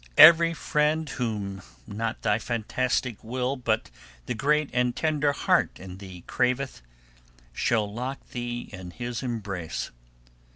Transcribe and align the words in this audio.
Every 0.17 0.55
friend, 0.55 1.07
whom 1.07 1.61
not 1.85 2.23
thy 2.23 2.39
fantastic 2.39 3.23
will, 3.23 3.55
but 3.55 3.91
the 4.25 4.33
great 4.33 4.71
and 4.73 4.95
tender 4.95 5.31
heart 5.31 5.79
in 5.79 5.99
thee 5.99 6.23
craveth, 6.25 6.81
shall 7.53 7.85
lock 7.93 8.29
thee 8.31 8.67
in 8.73 8.89
his 8.89 9.21
embrace. 9.21 9.91